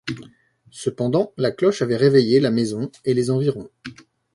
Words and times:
Cependant 0.71 1.31
la 1.37 1.51
cloche 1.51 1.83
avait 1.83 1.95
réveillé 1.95 2.39
la 2.39 2.49
maison 2.49 2.91
et 3.05 3.13
les 3.13 3.29
environs. 3.29 3.69